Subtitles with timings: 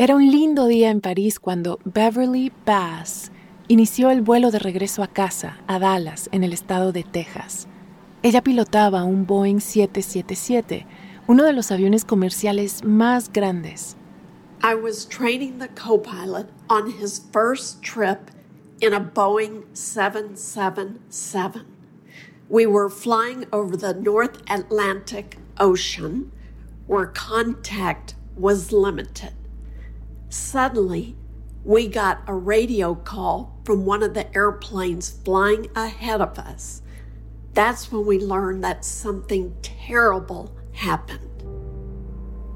[0.00, 3.32] Era un lindo día en París cuando Beverly Bass
[3.66, 7.66] inició el vuelo de regreso a casa, a Dallas, en el estado de Texas.
[8.22, 10.86] Ella pilotaba un Boeing 777,
[11.26, 13.96] uno de los aviones comerciales más grandes.
[14.62, 18.30] I was training the co-pilot on his first trip
[18.80, 21.66] in a Boeing 777.
[22.48, 26.30] We were flying over the North Atlantic Ocean
[26.86, 29.32] where contact was limited.
[30.30, 31.16] Suddenly,
[31.64, 36.82] we got a radio call from one of the airplanes flying ahead of us.
[37.54, 41.28] That's when we learned that something terrible happened.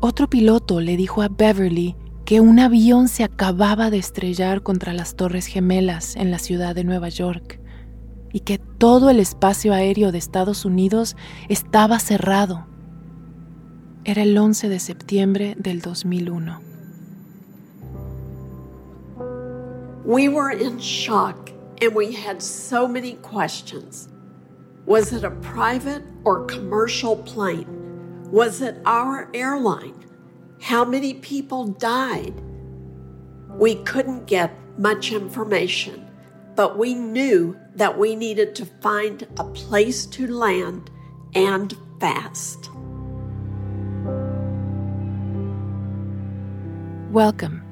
[0.00, 5.16] Otro piloto le dijo a Beverly que un avión se acababa de estrellar contra las
[5.16, 7.58] Torres Gemelas en la ciudad de Nueva York
[8.32, 11.16] y que todo el espacio aéreo de Estados Unidos
[11.48, 12.66] estaba cerrado.
[14.04, 16.71] Era el 11 de septiembre del 2001.
[20.04, 24.08] We were in shock and we had so many questions.
[24.84, 28.28] Was it a private or commercial plane?
[28.32, 30.04] Was it our airline?
[30.60, 32.34] How many people died?
[33.50, 36.10] We couldn't get much information,
[36.56, 40.90] but we knew that we needed to find a place to land
[41.32, 42.70] and fast.
[47.12, 47.71] Welcome.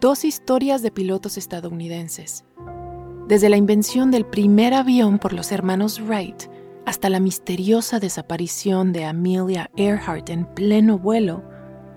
[0.00, 2.46] dos historias de pilotos estadounidenses.
[3.28, 6.44] Desde la invención del primer avión por los hermanos Wright
[6.86, 11.44] hasta la misteriosa desaparición de Amelia Earhart en pleno vuelo,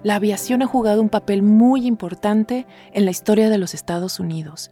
[0.04, 4.72] la aviación ha jugado un papel muy importante en la historia de los Estados Unidos.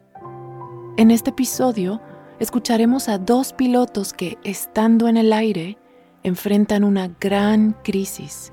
[0.98, 2.02] En este episodio
[2.40, 5.78] escucharemos a dos pilotos que, estando en el aire,
[6.24, 8.52] enfrentan una gran crisis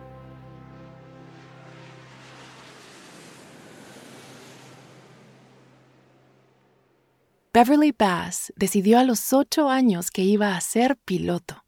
[7.52, 11.62] Beverly Bass decidió a los ocho años que iba a ser piloto.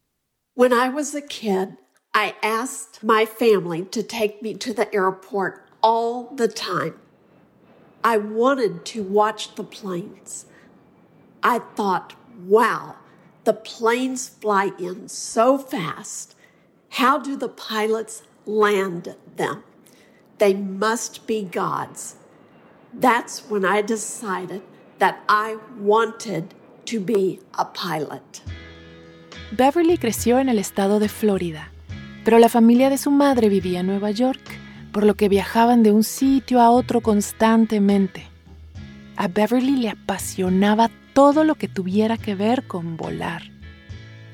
[0.55, 1.79] When I was a kid,
[2.13, 7.01] I asked my family to take me to the airport all the time.
[8.05, 10.45] I wanted to watch the planes.
[11.43, 12.15] I thought,
[12.47, 12.97] wow,
[13.45, 16.35] the planes fly in so fast.
[16.91, 19.65] How do the pilots land them?
[20.39, 22.17] They must be gods.
[22.93, 24.63] That's when I decided
[25.01, 26.45] that I wanted
[26.87, 28.43] to be a pilot.
[29.53, 31.71] Beverly creció en el estado de Florida,
[32.25, 34.41] pero la familia de su madre vivía en Nueva York,
[34.93, 38.29] por lo que viajaban de un sitio a otro constantemente.
[39.17, 43.43] A Beverly le apasionaba todo lo que tuviera que ver con volar.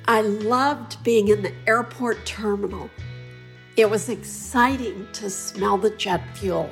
[0.09, 2.89] I loved being in the airport terminal.
[3.77, 6.69] It was exciting to smell the jet fuel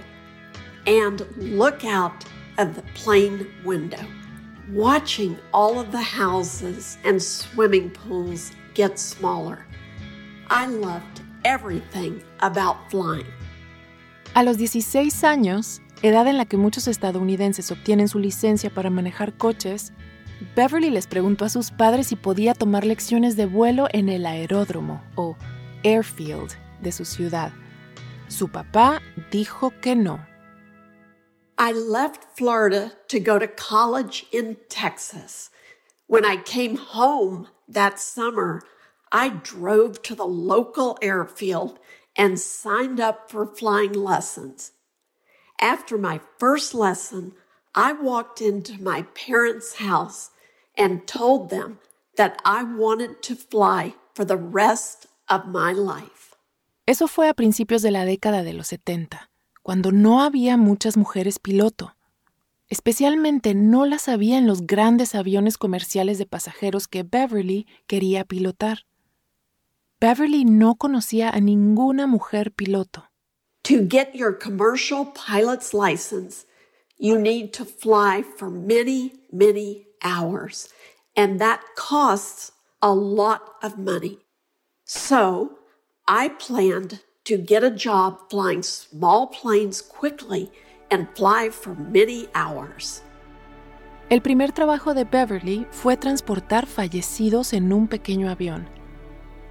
[0.87, 2.25] and look out
[2.59, 4.05] of the plane window,
[4.73, 9.67] watching all of the houses and swimming pools get smaller.
[10.49, 13.27] I loved everything about flying.
[14.35, 19.33] A los 16 años, edad en la que muchos estadounidenses obtienen su licencia para manejar
[19.37, 19.93] coches,
[20.57, 25.03] Beverly les preguntó a sus padres si podía tomar lecciones de vuelo en el aeródromo
[25.15, 25.37] o
[25.85, 27.53] airfield de su ciudad.
[28.29, 29.01] Su papá
[29.31, 30.27] dijo que no.
[31.59, 35.51] I left Florida to go to college in Texas.
[36.07, 38.63] When I came home that summer,
[39.13, 41.79] I drove to the local airfield
[42.17, 44.73] and signed up for flying lessons.
[45.61, 47.33] After my first lesson,
[47.75, 50.31] I walked into my parents' house
[50.77, 51.79] and told them
[52.17, 56.35] that I wanted to fly for the rest of my life.
[56.87, 59.31] Eso fue a principios de la década de los 70.
[59.65, 61.97] Cuando no había muchas mujeres piloto.
[62.69, 68.81] Especialmente no las había en los grandes aviones comerciales de pasajeros que Beverly quería pilotar.
[69.99, 73.11] Beverly no conocía a ninguna mujer piloto.
[73.63, 76.45] To get your commercial pilot's license,
[76.99, 80.69] you need to fly for many, many hours,
[81.17, 82.53] and that costs
[82.83, 84.19] a lot of money.
[84.85, 85.59] So
[86.07, 90.51] I planned to get a job flying small planes quickly
[90.91, 93.03] and fly for many hours.
[94.11, 98.69] El primer trabajo de Beverly fue transportar fallecidos en un pequeño avión.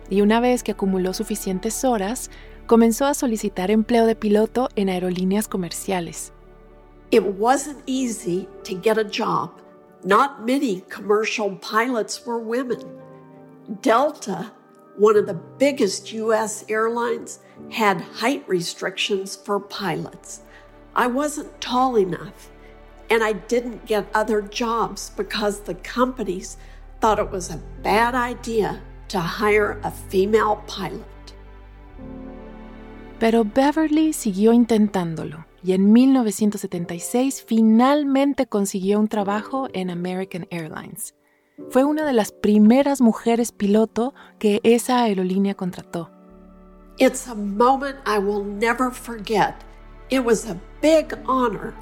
[0.09, 2.29] Y una vez que acumuló suficientes horas,
[2.67, 6.31] comenzó a solicitar empleo de piloto en aerolíneas comerciales.
[7.09, 9.51] It wasn't easy to get a job.
[10.03, 12.79] Not many commercial pilots were women.
[13.81, 14.53] Delta,
[14.98, 16.66] one of the biggest U.S.
[16.69, 17.40] airlines,
[17.72, 20.42] had height restrictions for pilots.
[20.95, 22.51] I wasn't tall enough,
[23.10, 26.57] and I didn't get other jobs because the companies
[27.00, 31.04] thought it was a bad idea to hire a female pilot.
[33.19, 41.13] Pero Beverly siguió intentándolo y en 1976 finalmente consiguió un trabajo en American Airlines.
[41.69, 46.09] Fue una de las primeras mujeres piloto que esa aerolínea contrató.
[46.97, 49.55] It's a moment I will never forget.
[50.09, 51.73] It was a big honor,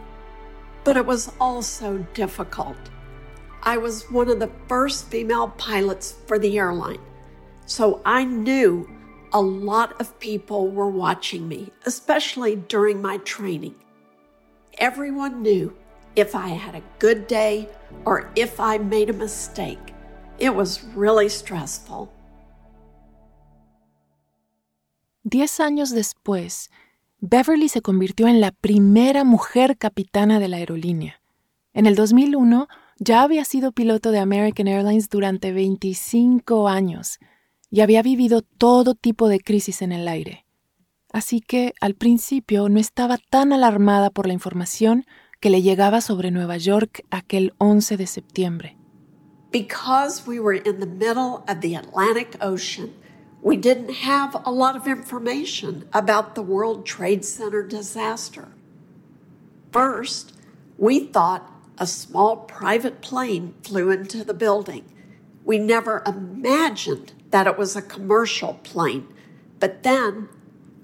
[0.83, 2.77] but it was also difficult.
[3.63, 7.00] I was one of the first female pilots for the airline,
[7.65, 8.89] so I knew
[9.31, 13.75] a lot of people were watching me, especially during my training.
[14.79, 15.74] Everyone knew
[16.16, 17.69] if I had a good day
[18.06, 19.94] or if I made a mistake.
[20.40, 22.10] It was really stressful.
[25.24, 26.72] Diez años después,
[27.19, 31.22] Beverly se convirtió en la primera mujer capitana de la aerolínea.
[31.74, 32.68] En el 2001
[32.98, 37.19] ya había sido piloto de American Airlines durante 25 años
[37.69, 40.46] y había vivido todo tipo de crisis en el aire.
[41.13, 45.06] Así que al principio no estaba tan alarmada por la información
[45.41, 48.77] que le llegaba sobre Nueva York aquel 11 de septiembre.
[49.51, 52.93] Because we were in the middle of the Atlantic Ocean,
[53.41, 58.49] we didn't have a lot of information about the World Trade Center disaster.
[59.71, 60.33] First,
[60.77, 64.85] we thought a small private plane flew into the building.
[65.43, 69.07] We never imagined that it was a commercial plane.
[69.59, 70.29] But then,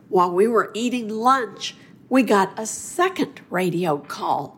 [0.09, 1.75] while we were eating lunch,
[2.09, 4.57] we got a second radio call.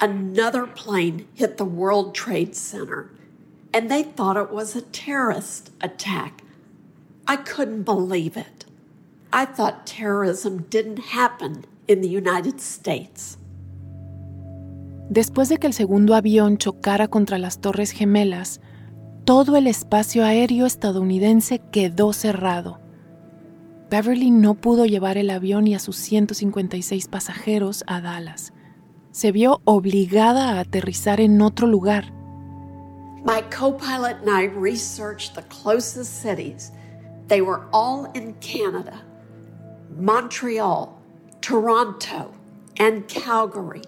[0.00, 3.10] Another plane hit the World Trade Center,
[3.72, 6.42] and they thought it was a terrorist attack.
[7.28, 8.66] I couldn't believe it.
[9.32, 13.38] I thought terrorism didn't happen in the United States.
[15.08, 18.60] Después de que el segundo avión chocara contra las Torres Gemelas,
[19.24, 22.81] todo el espacio aéreo estadounidense quedó cerrado.
[23.92, 28.54] Beverly no pudo llevar el avión y a sus 156 pasajeros a Dallas.
[29.10, 32.10] Se vio obligada a aterrizar en otro lugar.
[33.22, 36.72] My co pilot and I researched the closest cities.
[37.28, 39.02] They were all in Canada
[39.94, 40.98] Montreal,
[41.42, 42.32] Toronto,
[42.78, 43.82] and Calgary.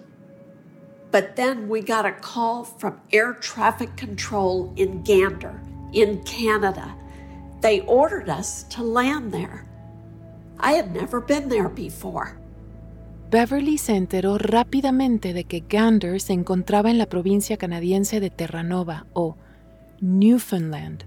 [1.09, 5.59] But then we got a call from air traffic control in Gander,
[5.93, 6.93] in Canada.
[7.61, 9.65] They ordered us to land there.
[10.65, 12.37] I had never been there before.
[13.29, 19.05] Beverly se enteró rápidamente de que Gander se encontraba en la provincia canadiense de Terranova
[19.13, 19.35] o
[19.99, 21.03] Newfoundland.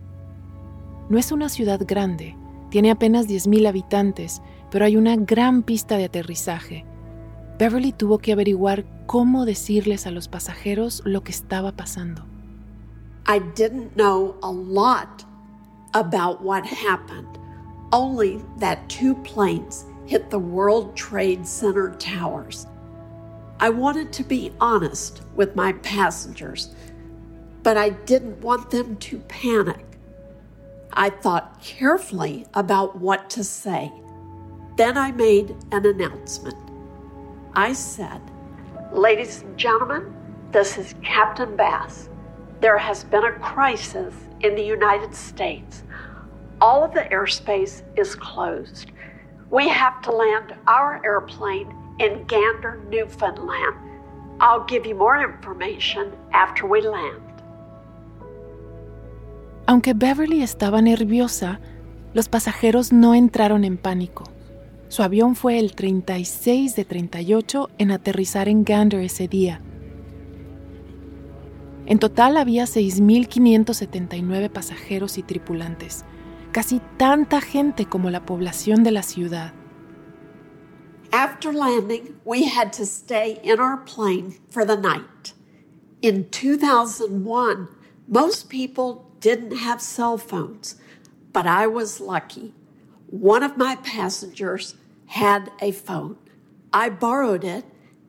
[1.08, 2.36] No es una ciudad grande,
[2.70, 6.84] tiene apenas 10.000 habitantes, pero hay una gran pista de aterrizaje
[7.58, 12.24] Beverly tuvo que averiguar cómo decirles a los pasajeros lo que estaba pasando.
[13.26, 15.24] I didn't know a lot
[15.92, 17.37] about what happened,
[17.92, 22.66] only that two planes hit the World Trade Center towers.
[23.60, 26.74] I wanted to be honest with my passengers,
[27.62, 29.84] but I didn't want them to panic.
[30.92, 33.92] I thought carefully about what to say.
[34.76, 36.56] Then I made an announcement.
[37.54, 38.20] I said,
[38.92, 40.14] Ladies and gentlemen,
[40.52, 42.08] this is Captain Bass.
[42.60, 45.82] There has been a crisis in the United States.
[46.60, 48.90] All of the airspace is closed.
[49.50, 53.76] We have to land our airplane in Gander, Newfoundland.
[54.40, 57.22] I'll give you more information after we land.
[59.66, 61.60] Aunque Beverly estaba nerviosa,
[62.12, 64.24] los pasajeros no entraron en pánico.
[64.88, 69.60] Su avión fue el 36 de 38 en aterrizar en Gander ese día.
[71.86, 76.04] En total había 6.579 pasajeros y tripulantes,
[76.52, 79.52] casi tanta gente como la población de la ciudad.
[81.12, 85.32] After landing, we had to stay in our plane for the night.
[86.02, 87.68] In 2001,
[88.06, 90.76] most people didn't have cell phones,
[91.32, 92.54] but I was lucky.
[93.06, 94.74] One of my passengers
[95.06, 96.16] had a phone.
[96.72, 97.64] I borrowed it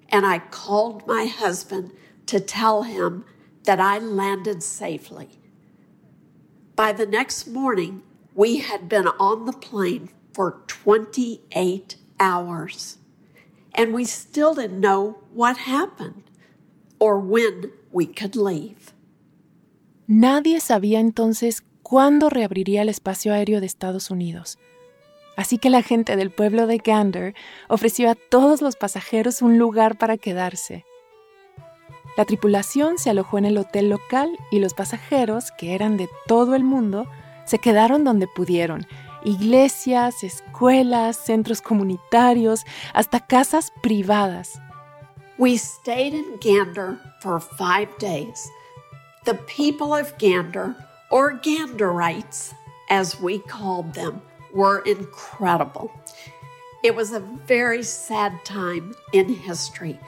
[0.10, 1.94] and I called my husband
[2.26, 3.24] to tell him
[3.64, 5.30] that I landed safely.
[6.76, 8.04] By the next morning,
[8.40, 12.98] we had been on the plane for 28 hours,
[13.76, 16.24] and we still didn't know what happened
[17.00, 18.94] or when we could leave.
[20.08, 24.58] Nadie sabía entonces cuándo reabriría el espacio aéreo de Estados Unidos.
[25.36, 27.36] Así que la gente del pueblo de Gander
[27.68, 30.86] ofreció a todos los pasajeros un lugar para quedarse.
[32.16, 36.56] La tripulación se alojó en el hotel local y los pasajeros, que eran de todo
[36.56, 37.06] el mundo,
[37.50, 38.86] se quedaron donde pudieron.
[39.24, 44.60] Iglesias, escuelas, centros comunitarios, hasta casas privadas.
[45.38, 48.50] We stayed in Gander for five days.
[49.26, 50.76] The people of Gander,
[51.12, 52.54] or Ganderites,
[52.90, 54.22] as we called them,
[54.54, 55.92] were incredible.
[56.84, 60.00] It was a very sad time in history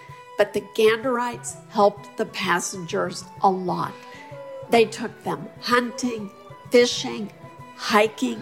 [0.41, 3.93] but the Ganderites helped the passengers a lot.
[4.71, 6.31] They took them hunting,
[6.71, 7.29] fishing,
[7.77, 8.41] hiking,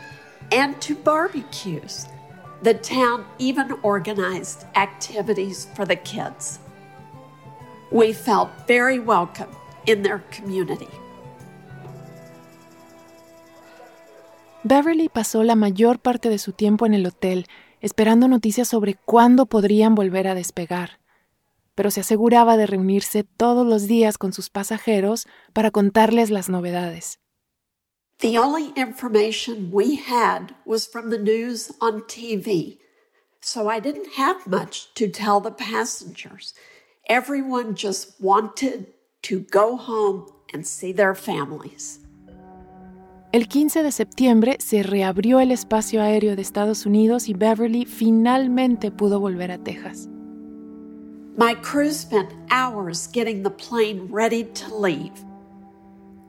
[0.52, 2.08] and to barbecues.
[2.64, 6.60] The town even organized activities for the kids.
[7.92, 9.50] We felt very welcome
[9.86, 10.88] in their community.
[14.64, 17.48] Beverly pasó la mayor parte de su tiempo en el hotel,
[17.82, 21.00] esperando noticias sobre cuándo podrían volver a despegar.
[21.80, 27.22] pero se aseguraba de reunirse todos los días con sus pasajeros para contarles las novedades.
[28.20, 32.78] The only information we had was from the news on TV,
[33.40, 36.54] so I didn't have much to tell the passengers.
[37.08, 38.88] Everyone just wanted
[39.22, 42.00] to go home and see their families.
[43.32, 48.92] El 15 de septiembre se reabrió el espacio aéreo de Estados Unidos y Beverly finalmente
[48.92, 50.10] pudo volver a Texas.
[51.38, 55.14] My crew spent hours getting the plane ready to leave.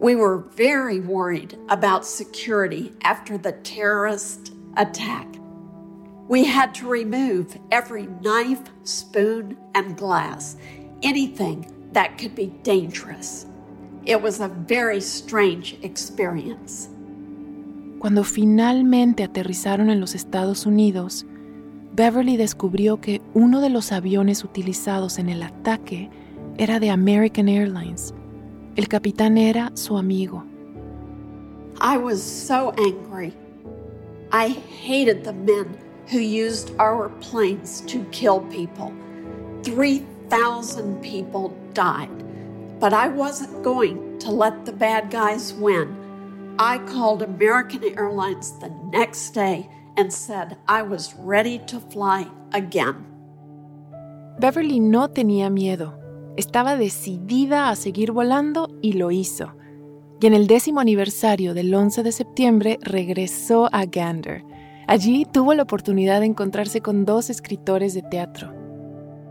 [0.00, 5.26] We were very worried about security after the terrorist attack.
[6.26, 10.56] We had to remove every knife, spoon, and glass,
[11.02, 13.44] anything that could be dangerous.
[14.06, 16.88] It was a very strange experience.
[17.98, 21.26] Cuando finalmente aterrizaron en los Estados Unidos,
[21.92, 26.08] Beverly descubrió que uno de los aviones utilizados en el ataque
[26.56, 28.14] era de American Airlines.
[28.76, 30.44] El capitán era su amigo.
[31.80, 33.32] I was so angry.
[34.32, 35.76] I hated the men
[36.08, 38.92] who used our planes to kill people.
[39.64, 42.10] 3,000 people died.
[42.78, 46.54] But I wasn't going to let the bad guys win.
[46.58, 53.04] I called American Airlines the next day and said I was ready to fly again.
[54.38, 55.99] Beverly no tenía miedo.
[56.36, 59.54] Estaba decidida a seguir volando y lo hizo.
[60.20, 64.44] Y en el décimo aniversario del 11 de septiembre regresó a Gander.
[64.86, 68.52] Allí tuvo la oportunidad de encontrarse con dos escritores de teatro.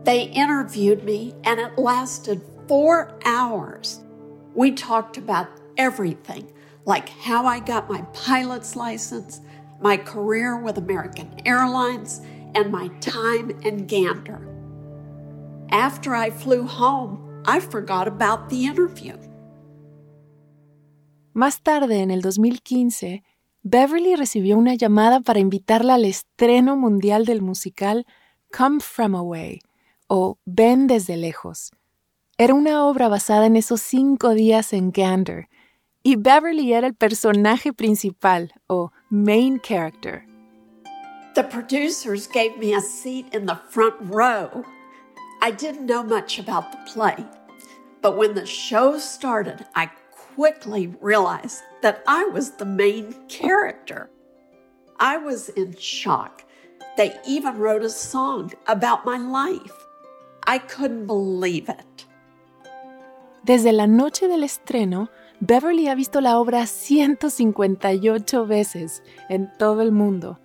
[0.03, 4.03] They interviewed me and it lasted four hours.
[4.55, 6.47] We talked about everything,
[6.85, 9.41] like how I got my pilot's license,
[9.81, 12.21] my career with American Airlines,
[12.55, 14.48] and my time in Gander.
[15.71, 19.15] After I flew home, I forgot about the interview.
[21.33, 23.23] Más tarde, en el 2015,
[23.61, 28.05] Beverly recibió una llamada para invitarla al estreno mundial del musical
[28.51, 29.59] Come From Away
[30.07, 31.71] o Ven desde lejos.
[32.37, 35.49] Era una obra basada en esos cinco días en Gander,
[36.01, 40.25] y Beverly era el personaje principal o main character.
[41.35, 44.63] The producers gave me a seat in the front row.
[45.41, 47.25] I didn't know much about the play,
[48.01, 49.89] but when the show started, I
[50.35, 54.09] quickly realized that I was the main character.
[54.99, 56.43] I was in shock.
[56.97, 59.87] They even wrote a song about my life.
[60.45, 62.05] I couldn't believe it.
[63.43, 69.93] Desde la noche del estreno, Beverly ha visto la obra 158 veces en todo el
[69.93, 70.37] mundo.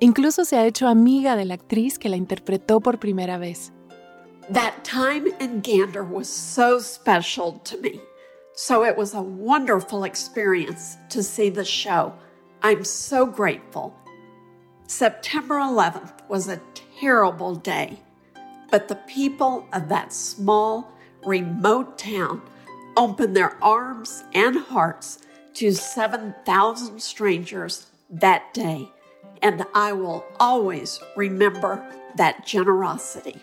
[0.00, 3.72] Incluso se ha hecho amiga de la actriz que la interpretó por primera vez.
[4.50, 8.00] That time in Gander was so special to me.
[8.54, 12.14] So it was a wonderful experience to see the show.
[12.62, 13.96] I'm so grateful.
[14.86, 16.60] September 11th was a
[17.00, 18.00] terrible day,
[18.70, 20.92] but the people of that small,
[21.24, 22.42] remote town
[22.96, 25.20] opened their arms and hearts
[25.54, 28.90] to 7,000 strangers that day,
[29.40, 31.84] and I will always remember
[32.16, 33.42] that generosity.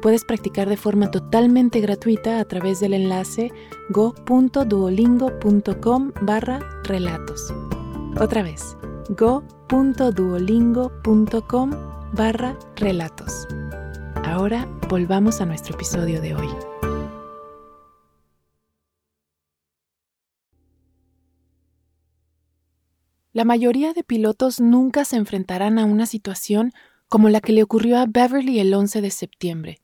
[0.00, 3.50] puedes practicar de forma totalmente gratuita a través del enlace
[3.90, 7.52] go.duolingo.com barra relatos.
[8.20, 8.76] Otra vez,
[9.10, 11.70] go.duolingo.com
[12.12, 13.46] barra relatos.
[14.24, 16.48] Ahora volvamos a nuestro episodio de hoy.
[23.32, 26.72] La mayoría de pilotos nunca se enfrentarán a una situación
[27.08, 29.82] como la que le ocurrió a Beverly el 11 de septiembre.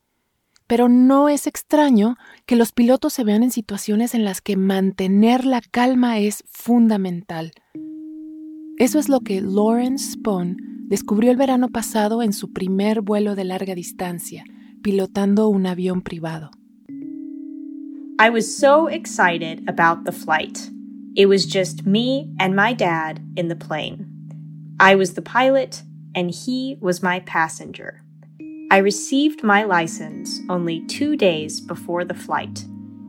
[0.73, 5.45] Pero no es extraño que los pilotos se vean en situaciones en las que mantener
[5.45, 7.52] la calma es fundamental.
[8.79, 10.57] Eso es lo que Lawrence Spohn
[10.88, 14.45] descubrió el verano pasado en su primer vuelo de larga distancia,
[14.83, 16.50] pilotando un avión privado.
[18.19, 20.59] I was so excited about the flight.
[21.14, 24.07] It was just me and my dad in the plane.
[24.81, 25.83] I was the pilot,
[26.14, 28.02] and he was my passenger.
[28.73, 32.64] I received my license only two days before the flight,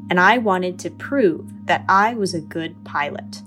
[0.10, 3.42] and I wanted to prove that I was a good pilot.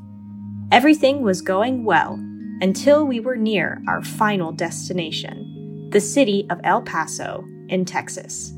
[0.73, 2.15] Everything was going well
[2.63, 8.55] until we were near our final destination, the city of El Paso in Texas.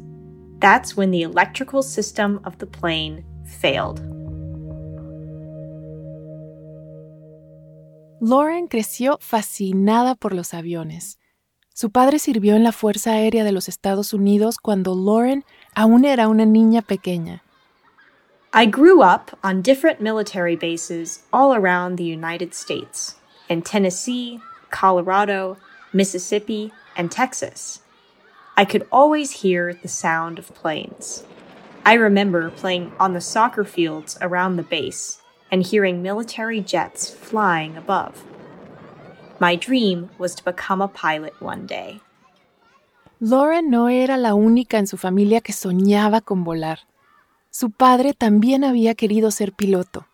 [0.60, 3.98] That's when the electrical system of the plane failed.
[8.20, 11.16] Lauren creció fascinada por los aviones.
[11.80, 15.44] Su padre sirvió en la Fuerza Aérea de los Estados Unidos cuando Lauren
[15.76, 17.44] aún era una niña pequeña.
[18.52, 23.14] I grew up on different military bases all around the United States,
[23.48, 25.56] in Tennessee, Colorado,
[25.92, 27.80] Mississippi, and Texas.
[28.56, 31.22] I could always hear the sound of planes.
[31.86, 37.76] I remember playing on the soccer fields around the base and hearing military jets flying
[37.76, 38.24] above.
[39.40, 42.00] My dream was to become a pilot one day.
[43.20, 46.80] Lauren no era la única en su familia que soñaba con volar.
[47.50, 50.06] Su padre también había querido ser piloto,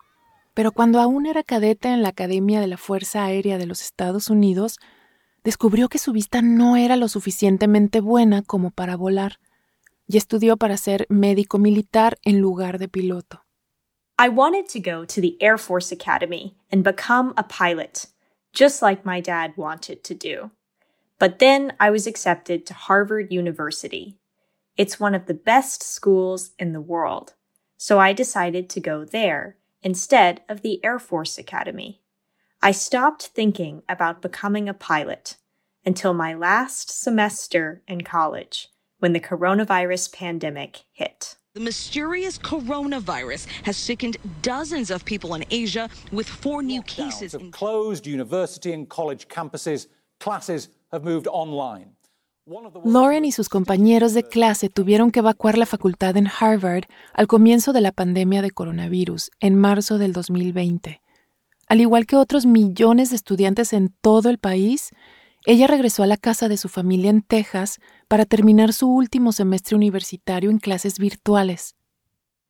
[0.53, 4.29] pero cuando aún era cadete en la Academia de la Fuerza Aérea de los Estados
[4.29, 4.79] Unidos,
[5.43, 9.39] descubrió que su vista no era lo suficientemente buena como para volar,
[10.07, 13.43] y estudió para ser médico militar en lugar de piloto.
[14.17, 18.07] I wanted to go to the Air Force Academy and become a pilot,
[18.55, 20.51] just like my dad wanted to do.
[21.19, 24.17] But then I was accepted to Harvard University.
[24.77, 27.33] It's one of the best schools in the world,
[27.77, 32.01] so I decided to go there instead of the Air Force Academy.
[32.61, 35.37] I stopped thinking about becoming a pilot
[35.85, 41.35] until my last semester in college when the coronavirus pandemic hit.
[41.55, 47.31] The mysterious coronavirus has sickened dozens of people in Asia with four new cases.
[47.31, 49.87] Have closed university and college campuses.
[50.19, 51.95] Classes have moved online.
[52.83, 57.71] Lauren y sus compañeros de clase tuvieron que evacuar la facultad en Harvard al comienzo
[57.71, 60.99] de la pandemia de coronavirus, en marzo del 2020.
[61.67, 64.91] Al igual que otros millones de estudiantes en todo el país,
[65.45, 69.75] ella regresó a la casa de su familia en Texas para terminar su último semestre
[69.75, 71.75] universitario en clases virtuales.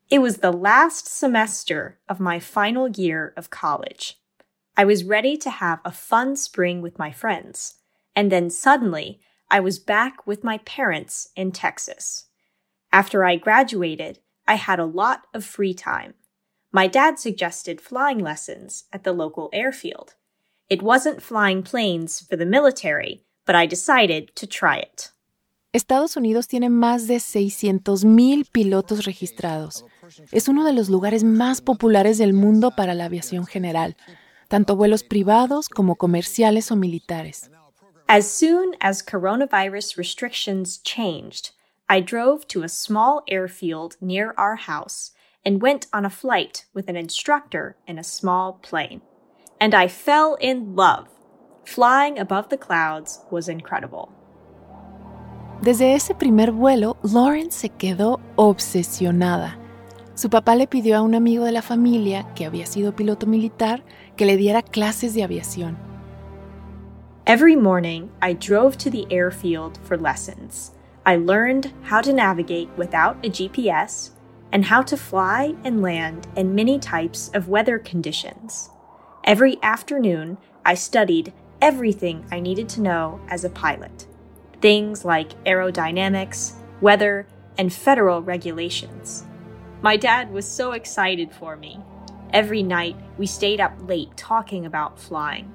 [0.09, 4.21] It was the last semester of my final year of college.
[4.77, 7.79] I was ready to have a fun spring with my friends,
[8.15, 12.27] and then suddenly I was back with my parents in Texas.
[12.91, 16.13] After I graduated, I had a lot of free time.
[16.71, 20.15] My dad suggested flying lessons at the local airfield.
[20.67, 25.11] It wasn't flying planes for the military, but I decided to try it.
[25.73, 29.83] Estados Unidos tiene más de 600.000 pilotos registrados.
[30.31, 33.95] Es uno de los lugares más populares del mundo para la aviación general,
[34.47, 37.51] tanto vuelos privados como comerciales o militares.
[38.07, 41.51] As soon as coronavirus restrictions changed,
[41.87, 45.11] I drove to a small airfield near our house
[45.45, 49.01] and went on a flight with an instructor in a small plane.
[49.59, 51.07] And I fell in love.
[51.65, 54.09] Flying above the clouds was incredible.
[55.61, 59.57] Desde ese primer vuelo, Lauren se quedó obsesionada.
[60.13, 63.83] Su papá le pidió a un amigo de la familia, que había sido piloto militar,
[64.15, 65.77] que le diera clases de aviación.
[67.25, 70.71] Every morning, I drove to the airfield for lessons.
[71.05, 74.11] I learned how to navigate without a GPS
[74.51, 78.69] and how to fly and land in many types of weather conditions.
[79.25, 84.05] Every afternoon, I studied everything I needed to know as a pilot
[84.61, 89.23] things like aerodynamics, weather, and federal regulations.
[89.81, 91.79] My dad was so excited for me.
[92.33, 95.51] Every night, we stayed up late talking about flying.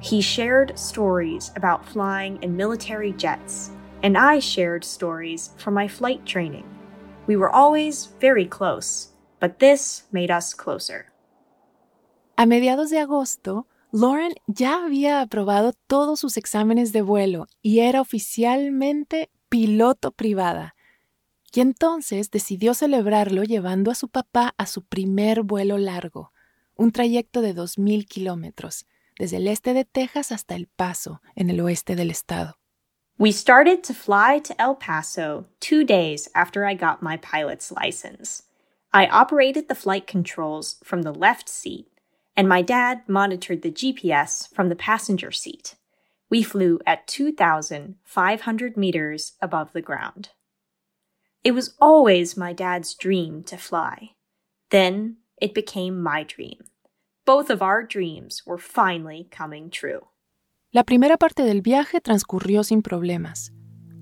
[0.00, 3.70] He shared stories about flying in military jets,
[4.02, 6.68] and I shared stories from my flight training.
[7.26, 9.08] We were always very close,
[9.40, 11.11] but this made us closer.
[12.42, 18.00] A mediados de agosto, Lauren ya había aprobado todos sus exámenes de vuelo y era
[18.00, 20.74] oficialmente piloto privada.
[21.54, 26.32] Y entonces decidió celebrarlo llevando a su papá a su primer vuelo largo,
[26.74, 31.60] un trayecto de 2.000 kilómetros, desde el este de Texas hasta El Paso, en el
[31.60, 32.58] oeste del estado.
[33.20, 38.42] We started to fly to El Paso two days after I got my pilot's license.
[38.92, 41.91] I operated the flight controls from the left seat,
[42.36, 45.76] and my dad monitored the GPS from the passenger seat.
[46.30, 50.30] We flew at 2,500 meters above the ground.
[51.44, 54.12] It was always my dad's dream to fly.
[54.70, 56.64] Then it became my dream.
[57.26, 60.08] Both of our dreams were finally coming true.
[60.72, 63.52] La primera parte del viaje transcurrió sin problemas.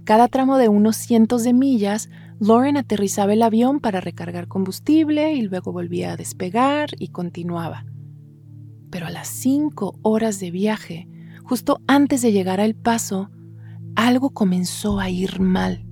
[0.04, 5.42] Cada tramo de unos cientos de millas, Lauren aterrizaba el avión para recargar combustible y
[5.42, 7.84] luego volvía a despegar y continuaba.
[8.90, 11.08] Pero a las cinco horas de viaje,
[11.44, 13.30] justo antes de llegar al paso,
[13.94, 15.84] algo comenzó a ir mal.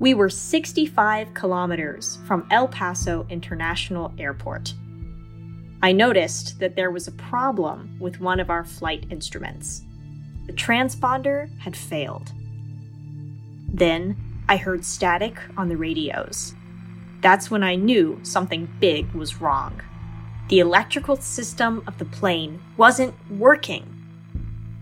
[0.00, 4.74] We were 65 kilometers from El Paso International Airport.
[5.82, 9.82] I noticed that there was a problem with one of our flight instruments.
[10.46, 12.32] The transponder had failed.
[13.72, 14.16] Then
[14.48, 16.54] I heard static on the radios.
[17.20, 19.80] That's when I knew something big was wrong.
[20.48, 23.84] The electrical system of the plane wasn't working.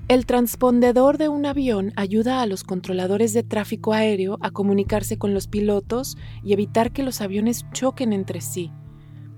[0.07, 5.35] El transpondedor de un avión ayuda a los controladores de tráfico aéreo a comunicarse con
[5.35, 8.70] los pilotos y evitar que los aviones choquen entre sí.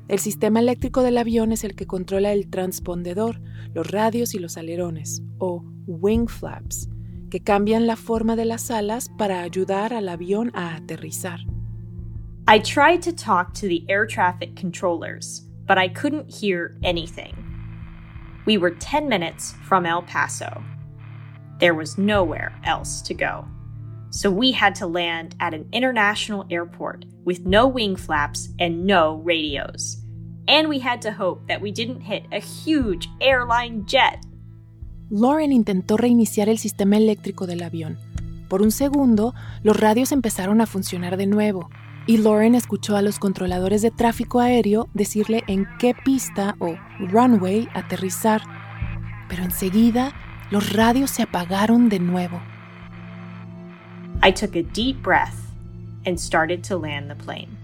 [0.08, 3.40] El sistema eléctrico del avión es el que controla el transpondedor,
[3.72, 6.90] los radios y los alerones, o wing flaps,
[7.30, 11.40] que cambian la forma de las alas para ayudar al avión a aterrizar.
[12.46, 17.36] I tried to talk to the air traffic controllers, but I couldn't hear anything.
[18.46, 20.64] We were 10 minutes from El Paso.
[21.60, 23.44] There was nowhere else to go.
[24.10, 29.16] So we had to land at an international airport with no wing flaps and no
[29.16, 29.98] radios.
[30.48, 34.24] And we had to hope that we didn't hit a huge airline jet.
[35.10, 37.98] Lauren intentó reiniciar el sistema eléctrico del avión.
[38.48, 41.68] Por un segundo, los radios empezaron a funcionar de nuevo,
[42.08, 47.68] y Lauren escuchó a los controladores de tráfico aéreo decirle en qué pista o runway
[47.74, 48.40] aterrizar.
[49.28, 50.14] Pero enseguida,
[50.50, 52.40] los radios se apagaron de nuevo.
[54.22, 55.36] I took a deep breath
[56.06, 57.58] and started to land the plane.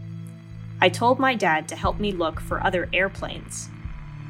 [0.83, 3.71] I told my dad to help me look for other airplanes.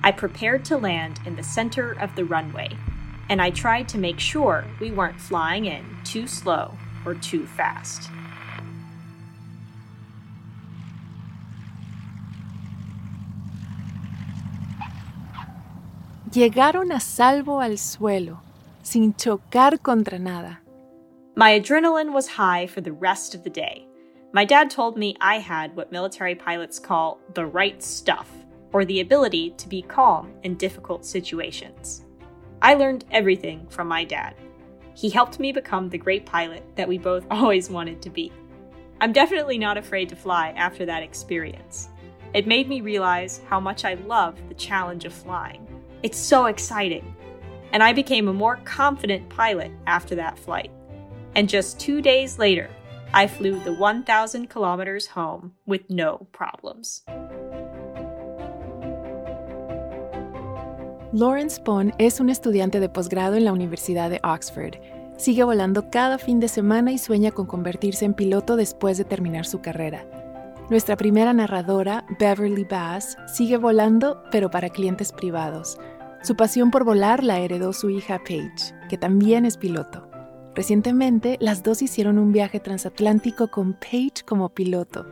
[0.04, 2.70] I prepared to land in the center of the runway,
[3.28, 8.10] and I tried to make sure we weren't flying in too slow or too fast.
[16.34, 18.40] Llegaron a salvo al suelo,
[18.82, 20.58] sin chocar contra nada.
[21.36, 23.86] My adrenaline was high for the rest of the day.
[24.32, 28.28] My dad told me I had what military pilots call the right stuff,
[28.72, 32.04] or the ability to be calm in difficult situations.
[32.60, 34.34] I learned everything from my dad.
[34.96, 38.32] He helped me become the great pilot that we both always wanted to be.
[39.00, 41.90] I'm definitely not afraid to fly after that experience.
[42.32, 45.73] It made me realize how much I love the challenge of flying.
[46.04, 47.16] It's so exciting.
[47.72, 50.70] And I became a more confident pilot after that flight.
[51.34, 52.68] And just two days later,
[53.14, 57.04] I flew the 1,000 kilometers home with no problems.
[61.14, 64.74] Lawrence Pond es un estudiante de posgrado en la Universidad de Oxford.
[65.16, 69.46] Sigue volando cada fin de semana y sueña con convertirse en piloto después de terminar
[69.46, 70.04] su carrera.
[70.70, 75.78] Nuestra primera narradora, Beverly Bass, sigue volando, pero para clientes privados.
[76.24, 80.08] Su pasión por volar la heredó su hija Paige, que también es piloto.
[80.54, 85.04] Recientemente, las dos hicieron un viaje transatlántico con Paige como piloto.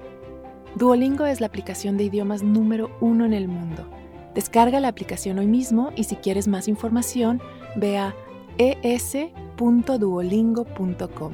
[0.76, 3.90] Duolingo es la aplicación de idiomas número uno en el mundo.
[4.36, 7.42] Descarga la aplicación hoy mismo y si quieres más información,
[7.76, 8.14] ve a
[8.58, 11.34] es.duolingo.com.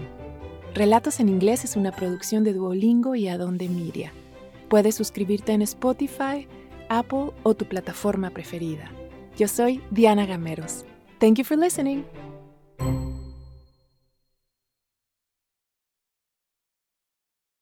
[0.73, 4.13] Relatos en inglés es una producción de Duolingo y Adonde Miria.
[4.69, 6.47] Puedes suscribirte en Spotify,
[6.89, 8.91] Apple o tu plataforma preferida.
[9.37, 10.85] Yo soy Diana Gameros.
[11.19, 12.05] Thank you for listening.